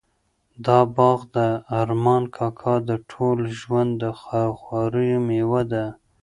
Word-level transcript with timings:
دا 0.65 0.79
باغ 0.95 1.19
د 1.35 1.37
ارمان 1.79 2.23
کاکا 2.35 2.75
د 2.89 2.91
ټول 3.11 3.39
ژوند 3.59 3.91
د 4.01 4.03
خواریو 4.59 5.19
مېوه 5.27 5.61
ده. 5.71 5.85